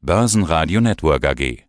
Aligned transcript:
Börsenradio 0.00 0.80
Network 0.80 1.26
AG. 1.26 1.64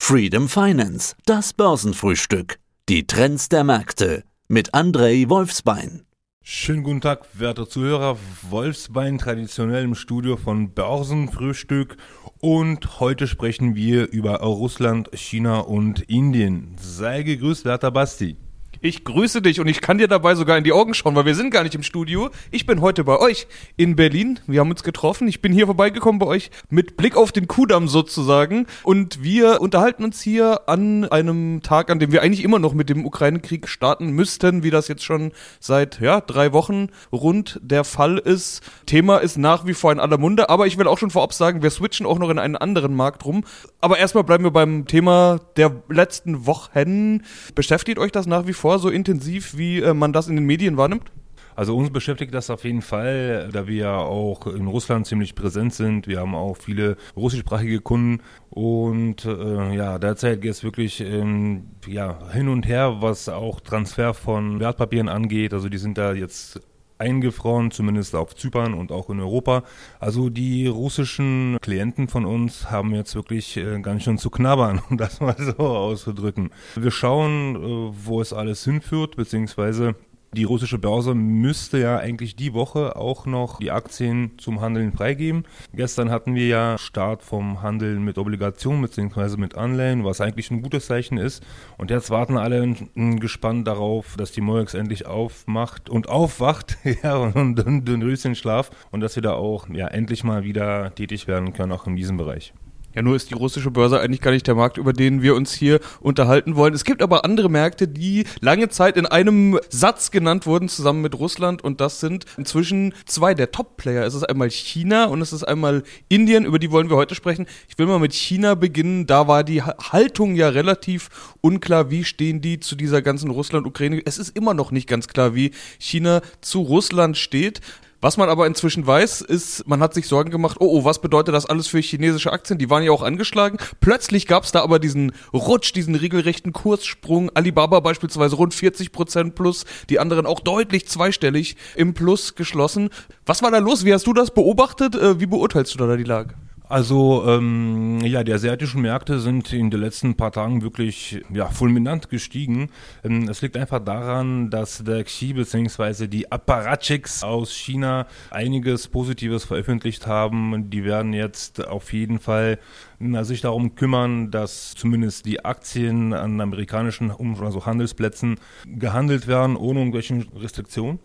Freedom 0.00 0.48
Finance, 0.48 1.14
das 1.26 1.52
Börsenfrühstück. 1.52 2.58
Die 2.88 3.06
Trends 3.06 3.48
der 3.48 3.62
Märkte 3.62 4.24
mit 4.48 4.74
Andrei 4.74 5.26
Wolfsbein. 5.28 6.02
Schönen 6.42 6.82
guten 6.82 7.00
Tag, 7.00 7.24
werte 7.34 7.68
Zuhörer. 7.68 8.18
Wolfsbein 8.50 9.18
traditionell 9.18 9.84
im 9.84 9.94
Studio 9.94 10.36
von 10.36 10.74
Börsenfrühstück. 10.74 11.96
Und 12.40 12.98
heute 12.98 13.28
sprechen 13.28 13.76
wir 13.76 14.10
über 14.10 14.40
Russland, 14.40 15.10
China 15.14 15.60
und 15.60 16.00
Indien. 16.00 16.74
Sei 16.80 17.22
gegrüßt, 17.22 17.64
werter 17.64 17.92
Basti. 17.92 18.36
Ich 18.80 19.02
grüße 19.02 19.42
dich 19.42 19.58
und 19.58 19.66
ich 19.66 19.80
kann 19.80 19.98
dir 19.98 20.06
dabei 20.06 20.36
sogar 20.36 20.56
in 20.56 20.62
die 20.62 20.70
Augen 20.72 20.94
schauen, 20.94 21.16
weil 21.16 21.24
wir 21.24 21.34
sind 21.34 21.50
gar 21.50 21.64
nicht 21.64 21.74
im 21.74 21.82
Studio. 21.82 22.30
Ich 22.52 22.64
bin 22.64 22.80
heute 22.80 23.02
bei 23.02 23.18
euch 23.18 23.48
in 23.76 23.96
Berlin. 23.96 24.38
Wir 24.46 24.60
haben 24.60 24.70
uns 24.70 24.84
getroffen. 24.84 25.26
Ich 25.26 25.42
bin 25.42 25.52
hier 25.52 25.66
vorbeigekommen 25.66 26.20
bei 26.20 26.26
euch 26.26 26.52
mit 26.70 26.96
Blick 26.96 27.16
auf 27.16 27.32
den 27.32 27.48
Kudamm 27.48 27.88
sozusagen. 27.88 28.68
Und 28.84 29.20
wir 29.20 29.60
unterhalten 29.60 30.04
uns 30.04 30.20
hier 30.20 30.68
an 30.68 31.04
einem 31.06 31.60
Tag, 31.62 31.90
an 31.90 31.98
dem 31.98 32.12
wir 32.12 32.22
eigentlich 32.22 32.44
immer 32.44 32.60
noch 32.60 32.72
mit 32.72 32.88
dem 32.88 33.04
Ukraine-Krieg 33.04 33.66
starten 33.66 34.10
müssten, 34.10 34.62
wie 34.62 34.70
das 34.70 34.86
jetzt 34.86 35.02
schon 35.02 35.32
seit 35.58 36.00
ja, 36.00 36.20
drei 36.20 36.52
Wochen 36.52 36.90
rund 37.10 37.58
der 37.60 37.82
Fall 37.82 38.18
ist. 38.18 38.62
Thema 38.86 39.18
ist 39.18 39.38
nach 39.38 39.66
wie 39.66 39.74
vor 39.74 39.90
in 39.90 39.98
aller 39.98 40.18
Munde, 40.18 40.50
aber 40.50 40.68
ich 40.68 40.78
will 40.78 40.86
auch 40.86 40.98
schon 40.98 41.10
vorab 41.10 41.34
sagen, 41.34 41.64
wir 41.64 41.70
switchen 41.70 42.06
auch 42.06 42.20
noch 42.20 42.30
in 42.30 42.38
einen 42.38 42.54
anderen 42.54 42.94
Markt 42.94 43.24
rum. 43.24 43.42
Aber 43.80 43.98
erstmal 43.98 44.22
bleiben 44.22 44.44
wir 44.44 44.52
beim 44.52 44.86
Thema 44.86 45.40
der 45.56 45.82
letzten 45.88 46.46
Wochen. 46.46 47.24
Beschäftigt 47.56 47.98
euch 47.98 48.12
das 48.12 48.26
nach 48.28 48.46
wie 48.46 48.52
vor? 48.52 48.67
Vor 48.68 48.78
so 48.78 48.90
intensiv, 48.90 49.56
wie 49.56 49.80
äh, 49.80 49.94
man 49.94 50.12
das 50.12 50.28
in 50.28 50.36
den 50.36 50.44
Medien 50.44 50.76
wahrnimmt? 50.76 51.10
Also 51.56 51.74
uns 51.74 51.88
beschäftigt 51.88 52.34
das 52.34 52.50
auf 52.50 52.64
jeden 52.64 52.82
Fall, 52.82 53.48
da 53.50 53.66
wir 53.66 53.76
ja 53.76 53.96
auch 53.96 54.46
in 54.46 54.66
Russland 54.66 55.06
ziemlich 55.06 55.34
präsent 55.34 55.72
sind. 55.72 56.06
Wir 56.06 56.20
haben 56.20 56.34
auch 56.34 56.58
viele 56.58 56.98
russischsprachige 57.16 57.80
Kunden 57.80 58.22
und 58.50 59.24
äh, 59.24 59.74
ja, 59.74 59.98
derzeit 59.98 60.42
geht 60.42 60.50
es 60.50 60.64
wirklich 60.64 61.00
ähm, 61.00 61.70
ja, 61.86 62.18
hin 62.30 62.50
und 62.50 62.68
her, 62.68 62.98
was 63.00 63.30
auch 63.30 63.60
Transfer 63.60 64.12
von 64.12 64.60
Wertpapieren 64.60 65.08
angeht. 65.08 65.54
Also 65.54 65.70
die 65.70 65.78
sind 65.78 65.96
da 65.96 66.12
jetzt 66.12 66.60
eingefroren, 66.98 67.70
zumindest 67.70 68.14
auf 68.14 68.34
Zypern 68.34 68.74
und 68.74 68.92
auch 68.92 69.10
in 69.10 69.20
Europa. 69.20 69.62
Also 70.00 70.30
die 70.30 70.66
russischen 70.66 71.58
Klienten 71.60 72.08
von 72.08 72.24
uns 72.24 72.70
haben 72.70 72.94
jetzt 72.94 73.14
wirklich 73.14 73.56
äh, 73.56 73.80
ganz 73.80 74.04
schön 74.04 74.18
zu 74.18 74.30
knabbern, 74.30 74.80
um 74.90 74.98
das 74.98 75.20
mal 75.20 75.36
so 75.38 75.66
auszudrücken. 75.66 76.50
Wir 76.74 76.90
schauen, 76.90 77.56
äh, 77.56 77.92
wo 78.04 78.20
es 78.20 78.32
alles 78.32 78.64
hinführt, 78.64 79.16
beziehungsweise 79.16 79.94
die 80.32 80.44
russische 80.44 80.78
Börse 80.78 81.14
müsste 81.14 81.78
ja 81.78 81.98
eigentlich 81.98 82.36
die 82.36 82.52
Woche 82.52 82.96
auch 82.96 83.24
noch 83.24 83.58
die 83.58 83.70
Aktien 83.70 84.32
zum 84.38 84.60
Handeln 84.60 84.92
freigeben. 84.92 85.44
Gestern 85.72 86.10
hatten 86.10 86.34
wir 86.34 86.46
ja 86.46 86.78
Start 86.78 87.22
vom 87.22 87.62
Handeln 87.62 88.04
mit 88.04 88.18
Obligationen 88.18 88.82
bzw. 88.82 89.38
mit 89.38 89.56
Anleihen, 89.56 90.04
was 90.04 90.20
eigentlich 90.20 90.50
ein 90.50 90.62
gutes 90.62 90.86
Zeichen 90.86 91.16
ist. 91.16 91.42
Und 91.78 91.90
jetzt 91.90 92.10
warten 92.10 92.36
alle 92.36 92.74
gespannt 92.94 93.66
darauf, 93.66 94.16
dass 94.16 94.32
die 94.32 94.42
Moex 94.42 94.74
endlich 94.74 95.06
aufmacht 95.06 95.88
und 95.88 96.08
aufwacht 96.08 96.76
ja, 97.02 97.16
und 97.16 97.56
den 97.56 98.02
Rüschenschlaf 98.02 98.70
und 98.90 99.00
dass 99.00 99.16
wir 99.16 99.22
da 99.22 99.32
auch 99.32 99.68
ja, 99.70 99.88
endlich 99.88 100.24
mal 100.24 100.44
wieder 100.44 100.94
tätig 100.94 101.26
werden 101.26 101.52
können, 101.54 101.72
auch 101.72 101.86
in 101.86 101.96
diesem 101.96 102.18
Bereich. 102.18 102.52
Ja, 102.94 103.02
nur 103.02 103.16
ist 103.16 103.28
die 103.28 103.34
russische 103.34 103.70
Börse 103.70 104.00
eigentlich 104.00 104.22
gar 104.22 104.30
nicht 104.30 104.46
der 104.46 104.54
Markt, 104.54 104.78
über 104.78 104.94
den 104.94 105.20
wir 105.20 105.34
uns 105.34 105.52
hier 105.52 105.78
unterhalten 106.00 106.56
wollen. 106.56 106.72
Es 106.72 106.84
gibt 106.84 107.02
aber 107.02 107.22
andere 107.22 107.50
Märkte, 107.50 107.86
die 107.86 108.24
lange 108.40 108.70
Zeit 108.70 108.96
in 108.96 109.04
einem 109.04 109.60
Satz 109.68 110.10
genannt 110.10 110.46
wurden, 110.46 110.70
zusammen 110.70 111.02
mit 111.02 111.14
Russland. 111.14 111.62
Und 111.62 111.82
das 111.82 112.00
sind 112.00 112.24
inzwischen 112.38 112.94
zwei 113.04 113.34
der 113.34 113.50
Top-Player. 113.50 114.04
Es 114.04 114.14
ist 114.14 114.24
einmal 114.24 114.50
China 114.50 115.04
und 115.04 115.20
es 115.20 115.34
ist 115.34 115.44
einmal 115.44 115.82
Indien, 116.08 116.46
über 116.46 116.58
die 116.58 116.70
wollen 116.70 116.88
wir 116.88 116.96
heute 116.96 117.14
sprechen. 117.14 117.46
Ich 117.68 117.78
will 117.78 117.86
mal 117.86 117.98
mit 117.98 118.14
China 118.14 118.54
beginnen. 118.54 119.06
Da 119.06 119.28
war 119.28 119.44
die 119.44 119.62
Haltung 119.62 120.34
ja 120.34 120.48
relativ 120.48 121.10
unklar. 121.42 121.90
Wie 121.90 122.04
stehen 122.04 122.40
die 122.40 122.58
zu 122.58 122.74
dieser 122.74 123.02
ganzen 123.02 123.30
Russland-Ukraine? 123.30 124.00
Es 124.06 124.16
ist 124.16 124.34
immer 124.34 124.54
noch 124.54 124.70
nicht 124.70 124.88
ganz 124.88 125.08
klar, 125.08 125.34
wie 125.34 125.50
China 125.78 126.22
zu 126.40 126.62
Russland 126.62 127.18
steht. 127.18 127.60
Was 128.00 128.16
man 128.16 128.28
aber 128.28 128.46
inzwischen 128.46 128.86
weiß, 128.86 129.22
ist, 129.22 129.66
man 129.66 129.80
hat 129.80 129.92
sich 129.92 130.06
Sorgen 130.06 130.30
gemacht, 130.30 130.58
oh, 130.60 130.68
oh, 130.70 130.84
was 130.84 131.00
bedeutet 131.00 131.34
das 131.34 131.46
alles 131.46 131.66
für 131.66 131.80
chinesische 131.80 132.32
Aktien? 132.32 132.56
Die 132.56 132.70
waren 132.70 132.84
ja 132.84 132.92
auch 132.92 133.02
angeschlagen. 133.02 133.58
Plötzlich 133.80 134.28
gab 134.28 134.44
es 134.44 134.52
da 134.52 134.62
aber 134.62 134.78
diesen 134.78 135.12
Rutsch, 135.32 135.74
diesen 135.74 135.96
regelrechten 135.96 136.52
Kurssprung. 136.52 137.28
Alibaba 137.34 137.80
beispielsweise 137.80 138.36
rund 138.36 138.54
40 138.54 138.92
Prozent 138.92 139.34
plus, 139.34 139.64
die 139.90 139.98
anderen 139.98 140.26
auch 140.26 140.38
deutlich 140.38 140.86
zweistellig 140.86 141.56
im 141.74 141.92
Plus 141.92 142.36
geschlossen. 142.36 142.90
Was 143.26 143.42
war 143.42 143.50
da 143.50 143.58
los? 143.58 143.84
Wie 143.84 143.92
hast 143.92 144.06
du 144.06 144.12
das 144.12 144.30
beobachtet? 144.30 144.94
Äh, 144.94 145.18
wie 145.18 145.26
beurteilst 145.26 145.74
du 145.74 145.78
da 145.78 145.96
die 145.96 146.04
Lage? 146.04 146.34
Also 146.68 147.24
ähm, 147.26 148.00
ja, 148.02 148.22
die 148.22 148.32
asiatischen 148.32 148.82
Märkte 148.82 149.20
sind 149.20 149.54
in 149.54 149.70
den 149.70 149.80
letzten 149.80 150.16
paar 150.16 150.32
Tagen 150.32 150.60
wirklich 150.60 151.24
ja, 151.32 151.48
fulminant 151.48 152.10
gestiegen. 152.10 152.68
Ähm, 153.02 153.26
es 153.26 153.40
liegt 153.40 153.56
einfach 153.56 153.82
daran, 153.82 154.50
dass 154.50 154.84
der 154.84 155.02
Xi 155.04 155.32
bzw. 155.32 156.08
die 156.08 156.30
Apparatchiks 156.30 157.24
aus 157.24 157.54
China 157.54 158.06
einiges 158.30 158.86
Positives 158.88 159.44
veröffentlicht 159.44 160.06
haben. 160.06 160.68
Die 160.68 160.84
werden 160.84 161.14
jetzt 161.14 161.66
auf 161.66 161.94
jeden 161.94 162.18
Fall 162.18 162.58
na, 162.98 163.24
sich 163.24 163.40
darum 163.40 163.74
kümmern, 163.74 164.30
dass 164.30 164.74
zumindest 164.74 165.24
die 165.24 165.44
Aktien 165.44 166.12
an 166.12 166.38
amerikanischen 166.38 167.10
also 167.40 167.64
Handelsplätzen 167.64 168.38
gehandelt 168.66 169.26
werden 169.26 169.56
ohne 169.56 169.78
irgendwelche 169.78 170.26
Restriktionen. 170.36 170.98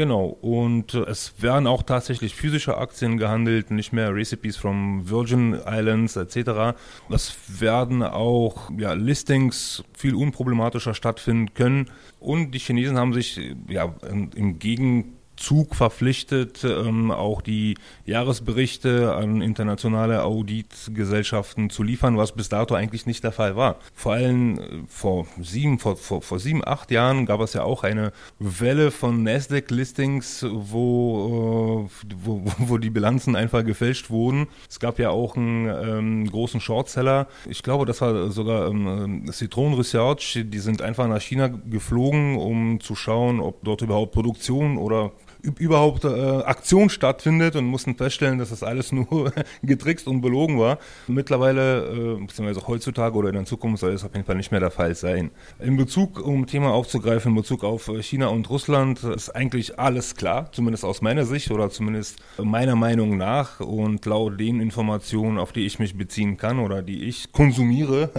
Genau, 0.00 0.28
und 0.40 0.94
es 0.94 1.34
werden 1.42 1.66
auch 1.66 1.82
tatsächlich 1.82 2.34
physische 2.34 2.78
Aktien 2.78 3.18
gehandelt, 3.18 3.70
nicht 3.70 3.92
mehr 3.92 4.14
Recipes 4.14 4.56
from 4.56 5.10
Virgin 5.10 5.52
Islands 5.66 6.16
etc. 6.16 6.74
Es 7.10 7.36
werden 7.60 8.02
auch 8.02 8.70
ja, 8.78 8.94
Listings 8.94 9.84
viel 9.94 10.14
unproblematischer 10.14 10.94
stattfinden 10.94 11.52
können. 11.52 11.90
Und 12.18 12.52
die 12.52 12.60
Chinesen 12.60 12.96
haben 12.96 13.12
sich 13.12 13.54
ja, 13.68 13.94
im 14.08 14.58
Gegenteil 14.58 15.19
Zug 15.40 15.74
verpflichtet, 15.74 16.64
ähm, 16.64 17.10
auch 17.10 17.40
die 17.40 17.76
Jahresberichte 18.04 19.14
an 19.14 19.40
internationale 19.40 20.22
Auditgesellschaften 20.22 21.70
zu 21.70 21.82
liefern, 21.82 22.18
was 22.18 22.32
bis 22.32 22.50
dato 22.50 22.74
eigentlich 22.74 23.06
nicht 23.06 23.24
der 23.24 23.32
Fall 23.32 23.56
war. 23.56 23.76
Vor 23.94 24.12
allem 24.12 24.58
äh, 24.58 24.62
vor 24.86 25.26
sieben, 25.40 25.78
vor, 25.78 25.96
vor, 25.96 26.20
vor 26.20 26.38
sieben, 26.38 26.62
acht 26.64 26.90
Jahren 26.90 27.24
gab 27.24 27.40
es 27.40 27.54
ja 27.54 27.62
auch 27.62 27.84
eine 27.84 28.12
Welle 28.38 28.90
von 28.90 29.22
Nasdaq-Listings, 29.22 30.44
wo, 30.50 31.88
äh, 31.88 32.14
wo, 32.22 32.44
wo 32.58 32.78
die 32.78 32.90
Bilanzen 32.90 33.34
einfach 33.34 33.64
gefälscht 33.64 34.10
wurden. 34.10 34.46
Es 34.68 34.78
gab 34.78 34.98
ja 34.98 35.08
auch 35.08 35.36
einen 35.36 35.68
ähm, 35.68 36.30
großen 36.30 36.60
Shortseller. 36.60 37.28
Ich 37.48 37.62
glaube, 37.62 37.86
das 37.86 38.02
war 38.02 38.30
sogar 38.30 38.68
ähm, 38.68 39.24
Citron 39.32 39.72
Research. 39.72 40.38
Die 40.44 40.58
sind 40.58 40.82
einfach 40.82 41.08
nach 41.08 41.22
China 41.22 41.48
geflogen, 41.48 42.36
um 42.36 42.78
zu 42.80 42.94
schauen, 42.94 43.40
ob 43.40 43.64
dort 43.64 43.80
überhaupt 43.80 44.12
Produktion 44.12 44.76
oder 44.76 45.12
überhaupt 45.58 46.04
äh, 46.04 46.08
Aktion 46.08 46.90
stattfindet 46.90 47.56
und 47.56 47.64
mussten 47.64 47.96
feststellen, 47.96 48.38
dass 48.38 48.50
das 48.50 48.62
alles 48.62 48.92
nur 48.92 49.32
getrickst 49.62 50.06
und 50.06 50.20
belogen 50.20 50.58
war. 50.58 50.78
Mittlerweile, 51.06 52.16
äh, 52.18 52.24
beziehungsweise 52.26 52.66
heutzutage 52.66 53.16
oder 53.16 53.28
in 53.28 53.34
der 53.34 53.44
Zukunft 53.44 53.80
soll 53.80 53.92
es 53.92 54.04
auf 54.04 54.14
jeden 54.14 54.26
Fall 54.26 54.36
nicht 54.36 54.50
mehr 54.50 54.60
der 54.60 54.70
Fall 54.70 54.94
sein. 54.94 55.30
In 55.58 55.76
Bezug, 55.76 56.20
um 56.20 56.46
Thema 56.46 56.72
aufzugreifen, 56.72 57.32
in 57.32 57.36
Bezug 57.36 57.64
auf 57.64 57.88
äh, 57.88 58.02
China 58.02 58.28
und 58.28 58.48
Russland 58.50 59.02
ist 59.04 59.30
eigentlich 59.30 59.78
alles 59.78 60.14
klar, 60.14 60.50
zumindest 60.52 60.84
aus 60.84 61.02
meiner 61.02 61.24
Sicht 61.24 61.50
oder 61.50 61.70
zumindest 61.70 62.18
meiner 62.42 62.76
Meinung 62.76 63.16
nach 63.16 63.60
und 63.60 64.04
laut 64.06 64.38
den 64.40 64.60
Informationen, 64.60 65.38
auf 65.38 65.52
die 65.52 65.66
ich 65.66 65.78
mich 65.78 65.96
beziehen 65.96 66.36
kann 66.36 66.58
oder 66.58 66.82
die 66.82 67.04
ich 67.04 67.32
konsumiere, 67.32 68.10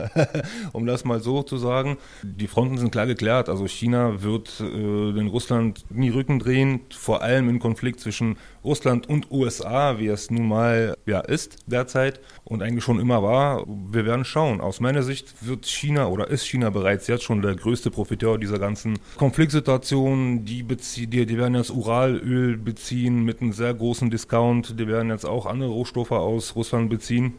um 0.74 0.86
das 0.86 1.06
mal 1.06 1.20
so 1.20 1.44
zu 1.44 1.58
sagen. 1.58 1.98
Die 2.24 2.48
Fronten 2.48 2.78
sind 2.78 2.92
klar 2.92 3.08
geklärt. 3.08 3.50
Also 3.50 3.68
China 3.68 4.22
wird 4.24 4.60
äh, 4.60 5.14
den 5.14 5.28
Russland 5.28 5.84
nie 5.90 6.10
Rücken 6.10 6.40
drehen, 6.40 6.82
vor 6.90 7.11
allem 7.20 7.50
im 7.50 7.60
Konflikt 7.60 8.00
zwischen 8.00 8.38
Russland 8.64 9.10
und 9.10 9.30
USA, 9.32 10.00
wie 10.00 10.08
es 10.08 10.32
nun 10.32 10.48
mal 10.48 10.96
ja, 11.06 11.20
ist 11.20 11.58
derzeit 11.68 12.20
und 12.46 12.62
eigentlich 12.62 12.84
schon 12.84 13.00
immer 13.00 13.22
war. 13.22 13.66
Wir 13.68 14.06
werden 14.06 14.24
schauen. 14.24 14.62
Aus 14.62 14.80
meiner 14.80 15.04
Sicht 15.04 15.46
wird 15.46 15.66
China 15.66 16.08
oder 16.08 16.30
ist 16.30 16.46
China 16.46 16.70
bereits 16.70 17.08
jetzt 17.08 17.24
schon 17.24 17.42
der 17.42 17.56
größte 17.56 17.92
Profiteur 17.92 18.38
dieser 18.38 18.60
ganzen 18.60 18.98
Konfliktsituation. 19.18 20.46
Die, 20.46 20.64
die, 20.64 21.26
die 21.26 21.38
werden 21.38 21.56
jetzt 21.56 21.72
Uralöl 21.72 22.58
beziehen 22.58 23.24
mit 23.24 23.42
einem 23.42 23.52
sehr 23.52 23.74
großen 23.74 24.10
Discount. 24.10 24.80
Die 24.80 24.88
werden 24.88 25.10
jetzt 25.10 25.26
auch 25.26 25.46
andere 25.46 25.70
Rohstoffe 25.70 26.12
aus 26.12 26.56
Russland 26.56 26.90
beziehen 26.90 27.34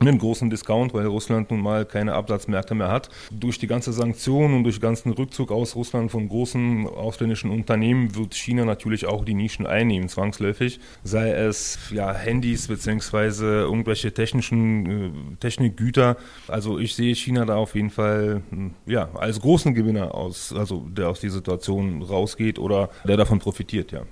einen 0.00 0.18
großen 0.18 0.50
Discount, 0.50 0.92
weil 0.94 1.06
Russland 1.06 1.50
nun 1.50 1.60
mal 1.60 1.84
keine 1.84 2.14
Absatzmärkte 2.14 2.74
mehr 2.74 2.90
hat. 2.90 3.08
Durch 3.30 3.58
die 3.58 3.66
ganze 3.66 3.92
Sanktionen 3.92 4.54
und 4.54 4.64
durch 4.64 4.76
den 4.76 4.82
ganzen 4.82 5.12
Rückzug 5.12 5.52
aus 5.52 5.76
Russland 5.76 6.10
von 6.10 6.28
großen 6.28 6.86
ausländischen 6.86 7.50
Unternehmen 7.50 8.14
wird 8.14 8.34
China 8.34 8.64
natürlich 8.64 9.06
auch 9.06 9.24
die 9.24 9.34
Nischen 9.34 9.66
einnehmen, 9.66 10.08
zwangsläufig. 10.08 10.80
Sei 11.02 11.30
es 11.30 11.78
ja 11.90 12.12
Handys 12.12 12.68
beziehungsweise 12.68 13.46
irgendwelche 13.60 14.12
technischen 14.12 14.86
äh, 14.86 15.10
Technikgüter. 15.40 16.16
Also 16.48 16.78
ich 16.78 16.94
sehe 16.94 17.14
China 17.14 17.44
da 17.44 17.56
auf 17.56 17.74
jeden 17.74 17.90
Fall 17.90 18.42
hm, 18.50 18.74
ja 18.86 19.08
als 19.14 19.40
großen 19.40 19.74
Gewinner 19.74 20.14
aus, 20.14 20.52
also 20.52 20.86
der 20.90 21.08
aus 21.08 21.20
dieser 21.20 21.36
Situation 21.36 22.02
rausgeht 22.02 22.58
oder 22.58 22.90
der 23.06 23.16
davon 23.16 23.38
profitiert, 23.38 23.92
ja. 23.92 24.02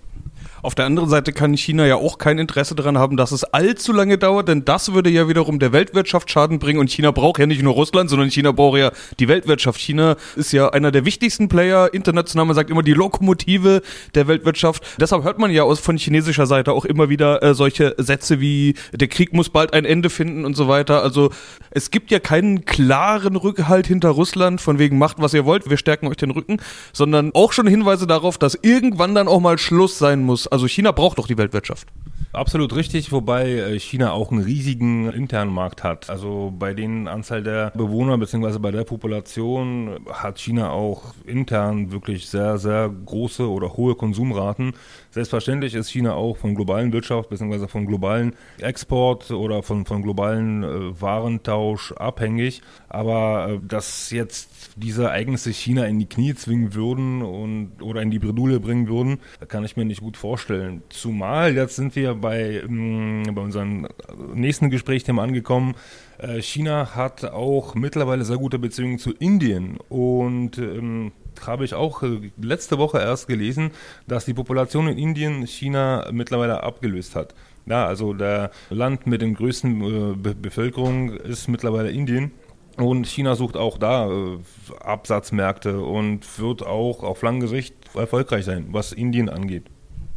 Auf 0.62 0.74
der 0.74 0.86
anderen 0.86 1.08
Seite 1.08 1.32
kann 1.32 1.56
China 1.56 1.86
ja 1.86 1.96
auch 1.96 2.18
kein 2.18 2.38
Interesse 2.38 2.74
daran 2.74 2.98
haben, 2.98 3.16
dass 3.16 3.32
es 3.32 3.44
allzu 3.44 3.92
lange 3.92 4.18
dauert, 4.18 4.48
denn 4.48 4.64
das 4.64 4.92
würde 4.92 5.10
ja 5.10 5.28
wiederum 5.28 5.58
der 5.58 5.72
Weltwirtschaft 5.72 6.30
Schaden 6.30 6.58
bringen 6.58 6.78
und 6.78 6.90
China 6.90 7.10
braucht 7.10 7.40
ja 7.40 7.46
nicht 7.46 7.62
nur 7.62 7.74
Russland, 7.74 8.10
sondern 8.10 8.30
China 8.30 8.52
braucht 8.52 8.78
ja 8.78 8.92
die 9.18 9.28
Weltwirtschaft. 9.28 9.80
China 9.80 10.16
ist 10.36 10.52
ja 10.52 10.68
einer 10.68 10.90
der 10.90 11.04
wichtigsten 11.04 11.48
Player 11.48 11.92
international, 11.92 12.46
man 12.46 12.56
sagt 12.56 12.70
immer 12.70 12.82
die 12.82 12.92
Lokomotive 12.92 13.82
der 14.14 14.28
Weltwirtschaft. 14.28 14.84
Deshalb 15.00 15.24
hört 15.24 15.38
man 15.38 15.50
ja 15.50 15.62
aus 15.62 15.80
von 15.80 15.96
chinesischer 15.96 16.46
Seite 16.46 16.72
auch 16.72 16.84
immer 16.84 17.08
wieder 17.08 17.42
äh, 17.42 17.54
solche 17.54 17.94
Sätze 17.98 18.40
wie 18.40 18.74
der 18.92 19.08
Krieg 19.08 19.32
muss 19.32 19.48
bald 19.48 19.72
ein 19.72 19.84
Ende 19.84 20.10
finden 20.10 20.44
und 20.44 20.54
so 20.54 20.68
weiter. 20.68 21.02
Also 21.02 21.30
es 21.70 21.90
gibt 21.90 22.10
ja 22.10 22.20
keinen 22.20 22.64
klaren 22.64 23.36
Rückhalt 23.36 23.86
hinter 23.86 24.10
Russland 24.10 24.60
von 24.60 24.78
wegen 24.78 24.98
macht 24.98 25.12
was 25.18 25.34
ihr 25.34 25.44
wollt, 25.44 25.68
wir 25.70 25.76
stärken 25.76 26.08
euch 26.08 26.16
den 26.16 26.30
Rücken, 26.30 26.58
sondern 26.92 27.30
auch 27.34 27.52
schon 27.52 27.66
Hinweise 27.66 28.06
darauf, 28.06 28.38
dass 28.38 28.58
irgendwann 28.60 29.14
dann 29.14 29.28
auch 29.28 29.40
mal 29.40 29.58
Schluss 29.58 29.98
sein 29.98 30.22
muss. 30.22 30.31
Also 30.50 30.68
China 30.68 30.92
braucht 30.92 31.18
doch 31.18 31.26
die 31.26 31.38
Weltwirtschaft. 31.38 31.88
Absolut 32.34 32.74
richtig, 32.74 33.12
wobei 33.12 33.50
äh, 33.50 33.78
China 33.78 34.12
auch 34.12 34.32
einen 34.32 34.42
riesigen 34.42 35.12
internen 35.12 35.52
Markt 35.52 35.84
hat. 35.84 36.08
Also 36.08 36.50
bei 36.58 36.72
den 36.72 37.06
Anzahl 37.06 37.42
der 37.42 37.72
Bewohner 37.72 38.16
bzw. 38.16 38.58
bei 38.58 38.70
der 38.70 38.84
Population 38.84 39.98
hat 40.10 40.38
China 40.38 40.70
auch 40.70 41.12
intern 41.26 41.92
wirklich 41.92 42.30
sehr, 42.30 42.56
sehr 42.56 42.88
große 42.88 43.46
oder 43.46 43.76
hohe 43.76 43.96
Konsumraten. 43.96 44.72
Selbstverständlich 45.10 45.74
ist 45.74 45.90
China 45.90 46.14
auch 46.14 46.38
von 46.38 46.54
globalen 46.54 46.90
Wirtschaft 46.94 47.28
bzw. 47.28 47.68
von 47.68 47.84
globalen 47.84 48.34
Export 48.60 49.30
oder 49.30 49.62
von, 49.62 49.84
von 49.84 50.00
globalen 50.00 50.62
äh, 50.62 51.00
Warentausch 51.02 51.92
abhängig. 51.92 52.62
Aber 52.88 53.50
äh, 53.50 53.58
dass 53.62 54.10
jetzt 54.10 54.70
diese 54.76 55.04
Ereignisse 55.04 55.52
China 55.52 55.84
in 55.84 55.98
die 55.98 56.08
Knie 56.08 56.34
zwingen 56.34 56.72
würden 56.72 57.20
und 57.20 57.72
oder 57.82 58.00
in 58.00 58.10
die 58.10 58.18
Bredouille 58.18 58.58
bringen 58.58 58.88
würden, 58.88 59.18
kann 59.48 59.66
ich 59.66 59.76
mir 59.76 59.84
nicht 59.84 60.00
gut 60.00 60.16
vorstellen. 60.16 60.82
Zumal 60.88 61.54
jetzt 61.54 61.76
sind 61.76 61.94
wir 61.94 62.21
bei, 62.22 62.62
mh, 62.66 63.32
bei 63.32 63.42
unserem 63.42 63.86
nächsten 64.34 64.70
Gesprächsthema 64.70 65.22
angekommen. 65.22 65.74
Äh, 66.16 66.40
China 66.40 66.94
hat 66.94 67.26
auch 67.26 67.74
mittlerweile 67.74 68.24
sehr 68.24 68.38
gute 68.38 68.58
Beziehungen 68.58 68.98
zu 68.98 69.12
Indien 69.12 69.76
und 69.90 70.56
ähm, 70.56 71.12
habe 71.46 71.66
ich 71.66 71.74
auch 71.74 72.02
äh, 72.02 72.32
letzte 72.40 72.78
Woche 72.78 72.98
erst 72.98 73.28
gelesen, 73.28 73.72
dass 74.06 74.24
die 74.24 74.34
Population 74.34 74.88
in 74.88 74.96
Indien 74.96 75.46
China 75.46 76.08
mittlerweile 76.10 76.62
abgelöst 76.62 77.14
hat. 77.14 77.34
Ja, 77.66 77.86
also 77.86 78.12
der 78.12 78.50
Land 78.70 79.06
mit 79.06 79.22
den 79.22 79.34
größten 79.34 79.82
äh, 79.82 80.14
Be 80.16 80.34
Bevölkerung 80.34 81.10
ist 81.10 81.48
mittlerweile 81.48 81.90
Indien. 81.90 82.32
Und 82.76 83.06
China 83.06 83.34
sucht 83.34 83.56
auch 83.56 83.76
da 83.76 84.10
äh, 84.10 84.38
Absatzmärkte 84.80 85.80
und 85.80 86.38
wird 86.38 86.64
auch 86.64 87.02
auf 87.02 87.22
lange 87.22 87.46
Sicht 87.46 87.74
erfolgreich 87.94 88.44
sein, 88.44 88.68
was 88.70 88.92
Indien 88.92 89.28
angeht. 89.28 89.64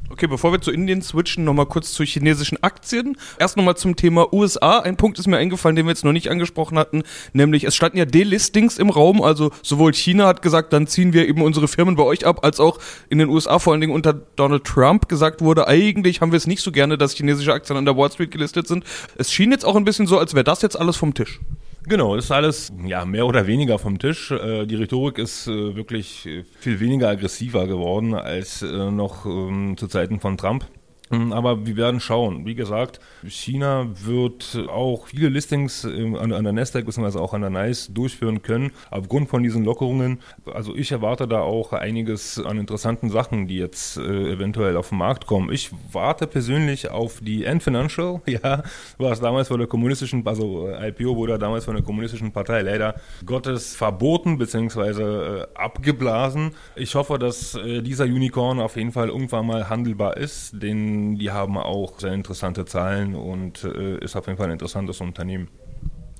Okay, 0.07 0.27
bevor 0.27 0.51
wir 0.51 0.61
zu 0.61 0.71
Indien 0.71 1.01
switchen, 1.01 1.43
nochmal 1.43 1.65
kurz 1.65 1.91
zu 1.91 2.03
chinesischen 2.03 2.61
Aktien. 2.61 3.17
Erst 3.39 3.57
nochmal 3.57 3.75
zum 3.75 3.95
Thema 3.95 4.31
USA. 4.31 4.79
Ein 4.79 4.97
Punkt 4.97 5.17
ist 5.17 5.27
mir 5.27 5.37
eingefallen, 5.37 5.75
den 5.75 5.87
wir 5.87 5.91
jetzt 5.91 6.05
noch 6.05 6.11
nicht 6.11 6.29
angesprochen 6.29 6.77
hatten, 6.77 7.01
nämlich 7.33 7.63
es 7.63 7.75
standen 7.75 7.97
ja 7.97 8.05
Delistings 8.05 8.77
im 8.77 8.91
Raum, 8.91 9.21
also 9.21 9.51
sowohl 9.63 9.93
China 9.93 10.27
hat 10.27 10.43
gesagt, 10.43 10.73
dann 10.73 10.85
ziehen 10.85 11.11
wir 11.11 11.27
eben 11.27 11.41
unsere 11.41 11.67
Firmen 11.67 11.95
bei 11.95 12.03
euch 12.03 12.25
ab, 12.25 12.45
als 12.45 12.59
auch 12.59 12.79
in 13.09 13.17
den 13.17 13.29
USA 13.29 13.57
vor 13.57 13.73
allen 13.73 13.81
Dingen 13.81 13.93
unter 13.93 14.13
Donald 14.13 14.63
Trump 14.63 15.09
gesagt 15.09 15.41
wurde, 15.41 15.67
eigentlich 15.67 16.21
haben 16.21 16.31
wir 16.31 16.37
es 16.37 16.45
nicht 16.47 16.61
so 16.61 16.71
gerne, 16.71 16.97
dass 16.99 17.15
chinesische 17.15 17.53
Aktien 17.53 17.75
an 17.75 17.85
der 17.85 17.97
Wall 17.97 18.11
Street 18.11 18.31
gelistet 18.31 18.67
sind. 18.67 18.83
Es 19.17 19.31
schien 19.31 19.51
jetzt 19.51 19.65
auch 19.65 19.75
ein 19.75 19.85
bisschen 19.85 20.05
so, 20.05 20.19
als 20.19 20.35
wäre 20.35 20.43
das 20.43 20.61
jetzt 20.61 20.79
alles 20.79 20.97
vom 20.97 21.15
Tisch. 21.15 21.39
Genau, 21.87 22.15
ist 22.15 22.31
alles 22.31 22.73
ja 22.83 23.05
mehr 23.05 23.27
oder 23.27 23.45
weniger 23.45 23.77
vom 23.77 23.99
Tisch. 23.99 24.31
Äh, 24.31 24.65
die 24.65 24.75
Rhetorik 24.75 25.19
ist 25.19 25.47
äh, 25.47 25.75
wirklich 25.75 26.27
viel 26.59 26.79
weniger 26.79 27.09
aggressiver 27.09 27.67
geworden 27.67 28.15
als 28.15 28.63
äh, 28.63 28.89
noch 28.91 29.25
ähm, 29.25 29.75
zu 29.77 29.87
Zeiten 29.87 30.19
von 30.19 30.35
Trump. 30.35 30.65
Ähm, 31.11 31.33
aber 31.33 31.65
wir 31.65 31.77
werden 31.77 31.99
schauen. 31.99 32.45
Wie 32.45 32.55
gesagt, 32.55 32.99
China 33.27 33.87
wird 34.03 34.57
auch 34.69 35.07
viele 35.07 35.29
Listings 35.29 35.83
ähm, 35.83 36.15
an, 36.15 36.29
der 36.29 36.53
Nasdaq 36.53 36.85
bzw. 36.85 37.19
auch 37.19 37.33
an 37.33 37.41
der 37.41 37.49
NICE 37.49 37.93
durchführen 37.93 38.41
können, 38.41 38.71
aufgrund 38.89 39.29
von 39.29 39.43
diesen 39.43 39.63
Lockerungen. 39.63 40.19
Also 40.51 40.75
ich 40.75 40.91
erwarte 40.91 41.27
da 41.27 41.41
auch 41.41 41.73
einiges 41.73 42.39
an 42.39 42.57
interessanten 42.57 43.09
Sachen, 43.09 43.47
die 43.47 43.57
jetzt 43.57 43.97
äh, 43.97 44.01
eventuell 44.31 44.77
auf 44.77 44.89
den 44.89 44.97
Markt 44.97 45.27
kommen. 45.27 45.51
Ich 45.51 45.71
warte 45.91 46.25
persönlich 46.27 46.89
auf 46.89 47.19
die 47.21 47.45
End 47.45 47.61
Financial, 47.61 48.21
ja, 48.25 48.63
was 48.97 49.19
damals 49.19 49.49
von 49.49 49.59
der 49.59 49.67
kommunistischen, 49.67 50.25
also 50.25 50.67
äh, 50.69 50.89
IPO 50.89 51.15
wurde 51.15 51.37
damals 51.37 51.65
von 51.65 51.75
der 51.75 51.83
kommunistischen 51.83 52.31
Partei 52.31 52.61
leider 52.61 52.95
Gottes 53.25 53.75
verboten 53.75 54.37
bzw. 54.37 55.01
Äh, 55.01 55.47
abgeblasen. 55.53 56.51
Ich 56.75 56.95
hoffe, 56.95 57.19
dass 57.19 57.55
äh, 57.55 57.81
dieser 57.81 58.05
Unicorn 58.05 58.59
auf 58.59 58.75
jeden 58.75 58.91
Fall 58.91 59.09
irgendwann 59.09 59.45
mal 59.45 59.69
handelbar 59.69 60.17
ist, 60.17 60.61
den 60.61 60.94
die 61.17 61.31
haben 61.31 61.57
auch 61.57 61.99
sehr 61.99 62.13
interessante 62.13 62.65
Zahlen 62.65 63.15
und 63.15 63.63
äh, 63.63 63.97
ist 63.99 64.15
auf 64.15 64.27
jeden 64.27 64.37
Fall 64.37 64.47
ein 64.47 64.53
interessantes 64.53 65.01
Unternehmen. 65.01 65.49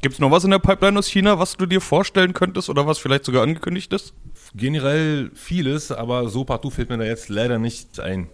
Gibt 0.02 0.14
es 0.14 0.20
noch 0.20 0.32
was 0.32 0.44
in 0.44 0.52
der 0.52 0.60
Pipeline 0.60 1.00
aus 1.00 1.08
China, 1.08 1.40
was 1.40 1.58
du 1.58 1.66
dir 1.66 1.82
vorstellen 1.82 2.34
könntest 2.34 2.70
oder 2.70 2.86
was 2.86 3.00
vielleicht 3.00 3.26
sogar 3.26 3.44
angekündigt 3.44 3.92
ist? 3.92 4.14
Generell 4.54 5.32
vieles, 5.34 5.92
aber 5.92 6.30
so 6.30 6.44
partout 6.44 6.70
fällt 6.70 6.90
mir 6.90 6.98
da 6.98 7.06
jetzt 7.06 7.30
leider 7.30 7.58
nichts 7.58 8.00
ein. 8.00 8.30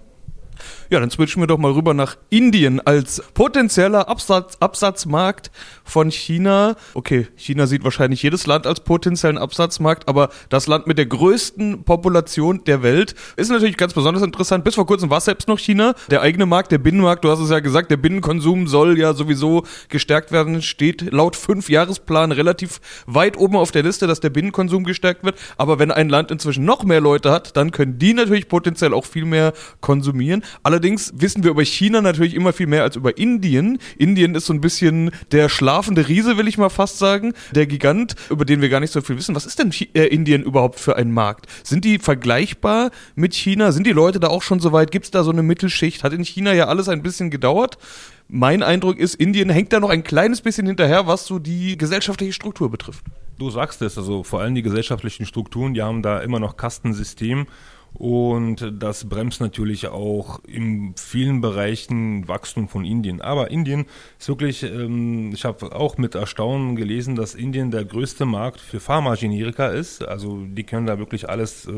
Ja, 0.89 0.99
dann 0.99 1.09
switchen 1.09 1.41
wir 1.41 1.47
doch 1.47 1.57
mal 1.57 1.71
rüber 1.71 1.93
nach 1.93 2.17
Indien 2.29 2.79
als 2.79 3.23
potenzieller 3.33 4.07
Absatz, 4.09 4.57
Absatzmarkt 4.59 5.51
von 5.83 6.11
China. 6.11 6.75
Okay, 6.93 7.27
China 7.35 7.67
sieht 7.67 7.83
wahrscheinlich 7.83 8.23
jedes 8.23 8.45
Land 8.45 8.67
als 8.67 8.81
potenziellen 8.81 9.37
Absatzmarkt, 9.37 10.07
aber 10.07 10.29
das 10.49 10.67
Land 10.67 10.87
mit 10.87 10.97
der 10.97 11.05
größten 11.05 11.83
Population 11.83 12.63
der 12.65 12.83
Welt 12.83 13.15
ist 13.35 13.51
natürlich 13.51 13.77
ganz 13.77 13.93
besonders 13.93 14.23
interessant. 14.23 14.63
Bis 14.63 14.75
vor 14.75 14.85
kurzem 14.85 15.09
war 15.09 15.19
es 15.19 15.25
selbst 15.25 15.47
noch 15.47 15.59
China. 15.59 15.93
Der 16.09 16.21
eigene 16.21 16.45
Markt, 16.45 16.71
der 16.71 16.77
Binnenmarkt, 16.77 17.23
du 17.23 17.29
hast 17.29 17.39
es 17.39 17.49
ja 17.49 17.59
gesagt, 17.59 17.91
der 17.91 17.97
Binnenkonsum 17.97 18.67
soll 18.67 18.97
ja 18.99 19.13
sowieso 19.13 19.63
gestärkt 19.89 20.31
werden, 20.31 20.61
steht 20.61 21.11
laut 21.11 21.35
Fünfjahresplan 21.35 22.31
relativ 22.31 22.81
weit 23.05 23.37
oben 23.37 23.55
auf 23.55 23.71
der 23.71 23.83
Liste, 23.83 24.07
dass 24.07 24.19
der 24.19 24.29
Binnenkonsum 24.29 24.83
gestärkt 24.83 25.23
wird. 25.23 25.37
Aber 25.57 25.79
wenn 25.79 25.91
ein 25.91 26.09
Land 26.09 26.31
inzwischen 26.31 26.65
noch 26.65 26.83
mehr 26.83 27.01
Leute 27.01 27.31
hat, 27.31 27.55
dann 27.57 27.71
können 27.71 27.97
die 27.97 28.13
natürlich 28.13 28.47
potenziell 28.47 28.93
auch 28.93 29.05
viel 29.05 29.25
mehr 29.25 29.53
konsumieren. 29.79 30.43
Allerdings 30.63 31.13
wissen 31.15 31.43
wir 31.43 31.51
über 31.51 31.63
China 31.63 32.01
natürlich 32.01 32.33
immer 32.33 32.53
viel 32.53 32.67
mehr 32.67 32.83
als 32.83 32.95
über 32.95 33.17
Indien. 33.17 33.79
Indien 33.97 34.35
ist 34.35 34.45
so 34.45 34.53
ein 34.53 34.61
bisschen 34.61 35.11
der 35.31 35.49
schlafende 35.49 36.07
Riese, 36.07 36.37
will 36.37 36.47
ich 36.47 36.57
mal 36.57 36.69
fast 36.69 36.99
sagen. 36.99 37.33
Der 37.53 37.65
Gigant, 37.65 38.15
über 38.29 38.45
den 38.45 38.61
wir 38.61 38.69
gar 38.69 38.79
nicht 38.79 38.93
so 38.93 39.01
viel 39.01 39.17
wissen. 39.17 39.35
Was 39.35 39.45
ist 39.45 39.59
denn 39.59 39.73
äh, 39.93 40.07
Indien 40.07 40.43
überhaupt 40.43 40.79
für 40.79 40.95
ein 40.95 41.11
Markt? 41.11 41.47
Sind 41.63 41.85
die 41.85 41.99
vergleichbar 41.99 42.91
mit 43.15 43.33
China? 43.33 43.71
Sind 43.71 43.87
die 43.87 43.91
Leute 43.91 44.19
da 44.19 44.27
auch 44.27 44.41
schon 44.41 44.59
so 44.59 44.71
weit? 44.71 44.91
Gibt 44.91 45.05
es 45.05 45.11
da 45.11 45.23
so 45.23 45.31
eine 45.31 45.43
Mittelschicht? 45.43 46.03
Hat 46.03 46.13
in 46.13 46.25
China 46.25 46.53
ja 46.53 46.67
alles 46.67 46.89
ein 46.89 47.03
bisschen 47.03 47.29
gedauert. 47.29 47.77
Mein 48.27 48.63
Eindruck 48.63 48.97
ist, 48.97 49.15
Indien 49.15 49.49
hängt 49.49 49.73
da 49.73 49.79
noch 49.79 49.89
ein 49.89 50.03
kleines 50.03 50.41
bisschen 50.41 50.65
hinterher, 50.65 51.05
was 51.05 51.25
so 51.25 51.37
die 51.37 51.77
gesellschaftliche 51.77 52.31
Struktur 52.31 52.71
betrifft. 52.71 53.03
Du 53.37 53.49
sagst 53.49 53.81
es, 53.81 53.97
also 53.97 54.23
vor 54.23 54.39
allem 54.39 54.55
die 54.55 54.61
gesellschaftlichen 54.61 55.25
Strukturen, 55.25 55.73
die 55.73 55.81
haben 55.81 56.01
da 56.01 56.19
immer 56.19 56.39
noch 56.39 56.57
Kastensystem 56.57 57.47
und 57.93 58.73
das 58.79 59.09
bremst 59.09 59.41
natürlich 59.41 59.87
auch 59.87 60.39
in 60.45 60.95
vielen 60.97 61.41
Bereichen 61.41 62.27
Wachstum 62.27 62.67
von 62.69 62.85
Indien. 62.85 63.21
Aber 63.21 63.51
Indien 63.51 63.85
ist 64.17 64.29
wirklich, 64.29 64.63
ähm, 64.63 65.31
ich 65.33 65.43
habe 65.43 65.75
auch 65.75 65.97
mit 65.97 66.15
Erstaunen 66.15 66.75
gelesen, 66.75 67.15
dass 67.15 67.35
Indien 67.35 67.69
der 67.69 67.83
größte 67.83 68.25
Markt 68.25 68.61
für 68.61 68.79
Pharmagenerika 68.79 69.67
ist. 69.67 70.03
Also 70.03 70.45
die 70.45 70.63
können 70.63 70.87
da 70.87 70.99
wirklich 70.99 71.29
alles 71.29 71.67
äh, 71.67 71.71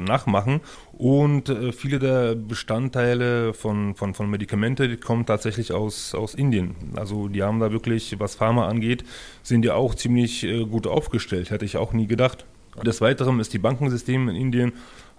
nachmachen. 0.00 0.60
Und 0.92 1.48
äh, 1.48 1.72
viele 1.72 2.00
der 2.00 2.34
Bestandteile 2.34 3.54
von, 3.54 3.94
von, 3.94 4.14
von 4.14 4.28
Medikamente 4.28 4.96
kommen 4.96 5.24
tatsächlich 5.24 5.72
aus, 5.72 6.14
aus 6.14 6.34
Indien. 6.34 6.74
Also 6.96 7.28
die 7.28 7.42
haben 7.42 7.60
da 7.60 7.70
wirklich, 7.70 8.18
was 8.18 8.34
Pharma 8.34 8.66
angeht, 8.66 9.04
sind 9.42 9.62
die 9.62 9.70
auch 9.70 9.94
ziemlich 9.94 10.42
äh, 10.42 10.64
gut 10.64 10.88
aufgestellt. 10.88 11.50
Hätte 11.50 11.64
ich 11.64 11.76
auch 11.76 11.92
nie 11.92 12.08
gedacht. 12.08 12.44
Des 12.84 13.00
Weiteren 13.00 13.40
ist 13.40 13.52
die 13.52 13.58
Bankensystem 13.58 14.28
in 14.28 14.36
Indien 14.36 14.72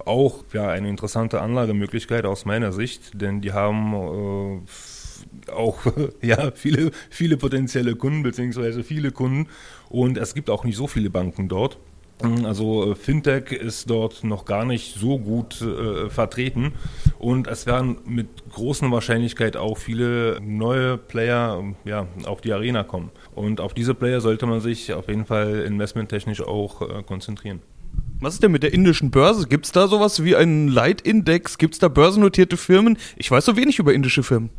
auch 0.05 0.43
ja, 0.53 0.69
eine 0.69 0.89
interessante 0.89 1.41
Anlagemöglichkeit 1.41 2.25
aus 2.25 2.45
meiner 2.45 2.71
Sicht, 2.71 3.21
denn 3.21 3.41
die 3.41 3.51
haben 3.51 3.93
äh, 3.93 5.51
auch 5.51 5.79
ja, 6.21 6.51
viele, 6.51 6.91
viele 7.09 7.37
potenzielle 7.37 7.95
Kunden 7.95 8.23
beziehungsweise 8.23 8.83
viele 8.83 9.11
Kunden 9.11 9.47
und 9.89 10.17
es 10.17 10.33
gibt 10.33 10.49
auch 10.49 10.63
nicht 10.63 10.77
so 10.77 10.87
viele 10.87 11.09
Banken 11.09 11.49
dort. 11.49 11.77
Also 12.43 12.91
äh, 12.91 12.95
Fintech 12.95 13.51
ist 13.51 13.89
dort 13.89 14.23
noch 14.23 14.45
gar 14.45 14.65
nicht 14.65 14.99
so 14.99 15.17
gut 15.17 15.61
äh, 15.61 16.09
vertreten 16.09 16.73
und 17.17 17.47
es 17.47 17.65
werden 17.65 17.97
mit 18.05 18.27
großer 18.51 18.91
Wahrscheinlichkeit 18.91 19.57
auch 19.57 19.77
viele 19.77 20.39
neue 20.41 20.97
Player 20.97 21.63
ja, 21.83 22.07
auf 22.25 22.41
die 22.41 22.53
Arena 22.53 22.83
kommen. 22.83 23.09
Und 23.35 23.61
auf 23.61 23.73
diese 23.73 23.93
Player 23.93 24.21
sollte 24.21 24.45
man 24.45 24.59
sich 24.59 24.93
auf 24.93 25.07
jeden 25.07 25.25
Fall 25.25 25.61
investmenttechnisch 25.61 26.41
auch 26.41 26.81
äh, 26.81 27.03
konzentrieren. 27.03 27.61
Was 28.19 28.35
ist 28.35 28.43
denn 28.43 28.51
mit 28.51 28.61
der 28.61 28.73
indischen 28.73 29.09
Börse? 29.09 29.47
Gibt 29.47 29.65
es 29.65 29.71
da 29.71 29.87
sowas 29.87 30.23
wie 30.23 30.35
einen 30.35 30.67
Leitindex? 30.67 31.57
Gibt 31.57 31.73
es 31.73 31.79
da 31.79 31.87
börsennotierte 31.87 32.55
Firmen? 32.55 32.97
Ich 33.15 33.31
weiß 33.31 33.45
so 33.45 33.57
wenig 33.57 33.79
über 33.79 33.93
indische 33.93 34.21
Firmen. 34.21 34.51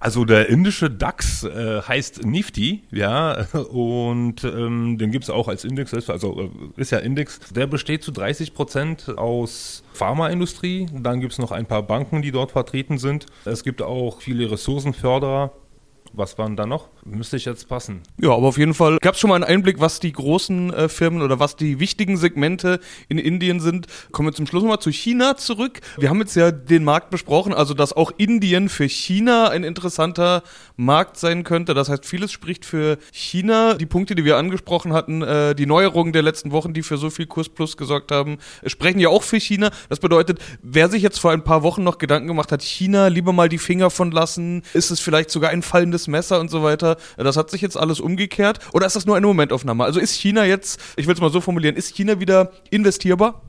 Also 0.00 0.24
der 0.24 0.48
indische 0.48 0.88
DAX 0.88 1.42
äh, 1.42 1.82
heißt 1.82 2.24
Nifty, 2.24 2.84
ja, 2.92 3.46
und 3.70 4.44
ähm, 4.44 4.96
den 4.96 5.10
gibt's 5.10 5.28
auch 5.28 5.48
als 5.48 5.64
Index, 5.64 5.92
also 6.08 6.40
äh, 6.40 6.80
ist 6.80 6.92
ja 6.92 6.98
Index. 6.98 7.40
Der 7.50 7.66
besteht 7.66 8.04
zu 8.04 8.12
30 8.12 8.54
Prozent 8.54 9.18
aus 9.18 9.82
Pharmaindustrie. 9.94 10.86
Dann 10.94 11.20
gibt's 11.20 11.38
noch 11.38 11.50
ein 11.50 11.66
paar 11.66 11.82
Banken, 11.82 12.22
die 12.22 12.30
dort 12.30 12.52
vertreten 12.52 12.98
sind. 12.98 13.26
Es 13.44 13.64
gibt 13.64 13.82
auch 13.82 14.20
viele 14.20 14.48
Ressourcenförderer. 14.48 15.52
Was 16.12 16.38
waren 16.38 16.56
da 16.56 16.66
noch? 16.66 16.88
Müsste 17.04 17.36
ich 17.36 17.44
jetzt 17.44 17.68
passen. 17.68 18.02
Ja, 18.20 18.30
aber 18.30 18.48
auf 18.48 18.58
jeden 18.58 18.74
Fall 18.74 18.98
gab 19.00 19.14
es 19.14 19.20
schon 19.20 19.28
mal 19.28 19.36
einen 19.36 19.44
Einblick, 19.44 19.80
was 19.80 20.00
die 20.00 20.12
großen 20.12 20.72
äh, 20.72 20.88
Firmen 20.88 21.22
oder 21.22 21.38
was 21.38 21.56
die 21.56 21.80
wichtigen 21.80 22.16
Segmente 22.16 22.80
in 23.08 23.18
Indien 23.18 23.60
sind. 23.60 23.86
Kommen 24.12 24.28
wir 24.28 24.32
zum 24.34 24.46
Schluss 24.46 24.62
nochmal 24.62 24.80
zu 24.80 24.90
China 24.90 25.36
zurück. 25.36 25.80
Wir 25.98 26.08
haben 26.08 26.20
jetzt 26.20 26.34
ja 26.34 26.50
den 26.50 26.84
Markt 26.84 27.10
besprochen, 27.10 27.52
also 27.52 27.74
dass 27.74 27.92
auch 27.92 28.12
Indien 28.16 28.68
für 28.68 28.88
China 28.88 29.48
ein 29.48 29.64
interessanter 29.64 30.42
Markt 30.76 31.16
sein 31.18 31.44
könnte. 31.44 31.74
Das 31.74 31.88
heißt, 31.88 32.06
vieles 32.06 32.32
spricht 32.32 32.64
für 32.64 32.98
China. 33.12 33.74
Die 33.74 33.86
Punkte, 33.86 34.14
die 34.14 34.24
wir 34.24 34.36
angesprochen 34.36 34.92
hatten, 34.92 35.22
äh, 35.22 35.54
die 35.54 35.66
Neuerungen 35.66 36.12
der 36.12 36.22
letzten 36.22 36.52
Wochen, 36.52 36.72
die 36.72 36.82
für 36.82 36.96
so 36.96 37.10
viel 37.10 37.26
Kurs 37.26 37.48
Plus 37.48 37.76
gesorgt 37.76 38.12
haben, 38.12 38.38
äh, 38.62 38.68
sprechen 38.68 39.00
ja 39.00 39.08
auch 39.08 39.22
für 39.22 39.38
China. 39.38 39.70
Das 39.88 40.00
bedeutet, 40.00 40.38
wer 40.62 40.88
sich 40.88 41.02
jetzt 41.02 41.18
vor 41.18 41.32
ein 41.32 41.44
paar 41.44 41.62
Wochen 41.62 41.82
noch 41.82 41.98
Gedanken 41.98 42.28
gemacht 42.28 42.52
hat, 42.52 42.62
China 42.62 43.08
lieber 43.08 43.32
mal 43.32 43.48
die 43.48 43.58
Finger 43.58 43.90
von 43.90 44.10
lassen, 44.10 44.62
ist 44.72 44.90
es 44.90 45.00
vielleicht 45.00 45.30
sogar 45.30 45.50
ein 45.50 45.62
fallendes 45.62 45.97
Messer 46.06 46.38
und 46.40 46.50
so 46.50 46.62
weiter. 46.62 46.96
Das 47.16 47.36
hat 47.36 47.50
sich 47.50 47.60
jetzt 47.60 47.76
alles 47.76 47.98
umgekehrt. 47.98 48.60
Oder 48.72 48.86
ist 48.86 48.96
das 48.96 49.06
nur 49.06 49.16
eine 49.16 49.26
Momentaufnahme? 49.26 49.84
Also 49.84 49.98
ist 49.98 50.14
China 50.14 50.44
jetzt, 50.44 50.80
ich 50.96 51.06
will 51.06 51.14
es 51.14 51.20
mal 51.20 51.30
so 51.30 51.40
formulieren, 51.40 51.76
ist 51.76 51.96
China 51.96 52.20
wieder 52.20 52.52
investierbar? 52.70 53.42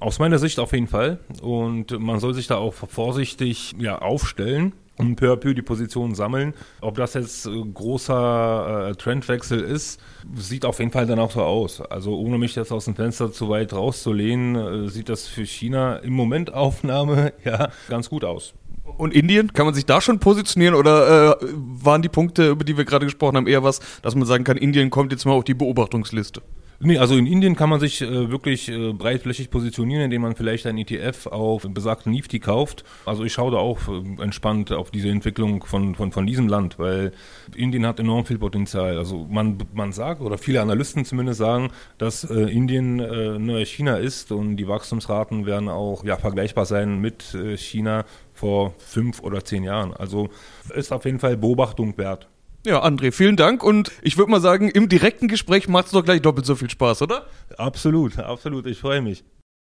Aus 0.00 0.18
meiner 0.18 0.38
Sicht 0.38 0.58
auf 0.58 0.72
jeden 0.72 0.88
Fall. 0.88 1.18
Und 1.42 1.98
man 2.00 2.18
soll 2.18 2.34
sich 2.34 2.48
da 2.48 2.56
auch 2.56 2.74
vorsichtig 2.74 3.74
ja, 3.78 3.98
aufstellen 3.98 4.72
und 4.96 5.16
peu 5.16 5.32
à 5.32 5.36
peu 5.36 5.54
die 5.54 5.62
Positionen 5.62 6.14
sammeln. 6.14 6.54
Ob 6.80 6.96
das 6.96 7.14
jetzt 7.14 7.46
äh, 7.46 7.50
großer 7.50 8.90
äh, 8.90 8.94
Trendwechsel 8.94 9.60
ist, 9.60 10.00
sieht 10.34 10.64
auf 10.64 10.78
jeden 10.78 10.90
Fall 10.90 11.06
dann 11.06 11.18
auch 11.18 11.30
so 11.30 11.42
aus. 11.42 11.80
Also 11.80 12.18
ohne 12.18 12.38
mich 12.38 12.54
jetzt 12.54 12.72
aus 12.72 12.86
dem 12.86 12.94
Fenster 12.94 13.32
zu 13.32 13.48
weit 13.48 13.72
rauszulehnen, 13.72 14.86
äh, 14.86 14.88
sieht 14.88 15.08
das 15.08 15.26
für 15.26 15.44
China 15.44 15.96
im 15.96 16.12
Moment 16.12 16.52
Aufnahme 16.52 17.32
ja 17.44 17.70
ganz 17.88 18.08
gut 18.10 18.24
aus. 18.24 18.54
Und 18.84 19.14
Indien, 19.14 19.52
kann 19.52 19.64
man 19.64 19.74
sich 19.74 19.86
da 19.86 20.00
schon 20.00 20.18
positionieren 20.18 20.74
oder 20.74 21.40
äh, 21.40 21.46
waren 21.54 22.02
die 22.02 22.08
Punkte, 22.08 22.50
über 22.50 22.64
die 22.64 22.76
wir 22.76 22.84
gerade 22.84 23.06
gesprochen 23.06 23.36
haben, 23.36 23.46
eher 23.46 23.62
was, 23.62 23.80
dass 24.02 24.14
man 24.14 24.26
sagen 24.26 24.44
kann, 24.44 24.56
Indien 24.56 24.90
kommt 24.90 25.12
jetzt 25.12 25.24
mal 25.24 25.32
auf 25.32 25.44
die 25.44 25.54
Beobachtungsliste? 25.54 26.42
Nee, 26.84 26.98
also 26.98 27.16
in 27.16 27.26
Indien 27.26 27.54
kann 27.54 27.70
man 27.70 27.78
sich 27.78 28.02
äh, 28.02 28.30
wirklich 28.30 28.68
äh, 28.68 28.92
breitflächig 28.92 29.50
positionieren, 29.50 30.02
indem 30.02 30.22
man 30.22 30.34
vielleicht 30.34 30.66
ein 30.66 30.76
ETF 30.76 31.28
auf 31.28 31.64
besagten 31.68 32.10
Nifty 32.10 32.40
kauft. 32.40 32.82
Also 33.06 33.22
ich 33.22 33.32
schaue 33.32 33.52
da 33.52 33.58
auch 33.58 33.78
äh, 33.86 34.20
entspannt 34.20 34.72
auf 34.72 34.90
diese 34.90 35.08
Entwicklung 35.08 35.64
von, 35.64 35.94
von, 35.94 36.10
von 36.10 36.26
diesem 36.26 36.48
Land, 36.48 36.80
weil 36.80 37.12
Indien 37.54 37.86
hat 37.86 38.00
enorm 38.00 38.26
viel 38.26 38.38
Potenzial. 38.38 38.98
Also 38.98 39.28
man, 39.30 39.58
man 39.72 39.92
sagt, 39.92 40.22
oder 40.22 40.38
viele 40.38 40.60
Analysten 40.60 41.04
zumindest 41.04 41.38
sagen, 41.38 41.70
dass 41.98 42.24
äh, 42.24 42.34
Indien 42.34 42.98
äh, 42.98 43.38
neues 43.38 43.68
China 43.68 43.98
ist 43.98 44.32
und 44.32 44.56
die 44.56 44.66
Wachstumsraten 44.66 45.46
werden 45.46 45.68
auch 45.68 46.04
ja, 46.04 46.16
vergleichbar 46.16 46.66
sein 46.66 47.00
mit 47.00 47.32
äh, 47.34 47.56
China 47.56 48.04
vor 48.34 48.74
fünf 48.78 49.22
oder 49.22 49.44
zehn 49.44 49.62
Jahren. 49.62 49.94
Also 49.94 50.30
ist 50.74 50.92
auf 50.92 51.04
jeden 51.04 51.20
Fall 51.20 51.36
Beobachtung 51.36 51.96
wert. 51.96 52.26
Ja, 52.64 52.84
André, 52.84 53.10
vielen 53.10 53.36
Dank 53.36 53.64
und 53.64 53.90
ich 54.02 54.16
würde 54.16 54.30
mal 54.30 54.40
sagen, 54.40 54.68
im 54.70 54.88
direkten 54.88 55.26
Gespräch 55.26 55.68
macht 55.68 55.86
es 55.86 55.92
doch 55.92 56.04
gleich 56.04 56.22
doppelt 56.22 56.46
so 56.46 56.54
viel 56.54 56.70
Spaß, 56.70 57.02
oder? 57.02 57.26
Absolut, 57.58 58.18
absolut, 58.18 58.66
ich 58.66 58.78
freue 58.78 59.02
mich. 59.02 59.24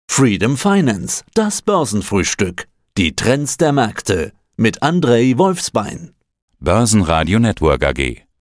Freedom 0.08 0.56
Finance, 0.56 1.24
das 1.34 1.60
Börsenfrühstück. 1.62 2.68
Die 2.96 3.16
Trends 3.16 3.56
der 3.56 3.72
Märkte 3.72 4.32
mit 4.56 4.82
Andrei 4.82 5.34
Wolfsbein. 5.36 6.14
Börsenradio 6.60 7.40
Network 7.40 7.84
AG. 7.84 8.23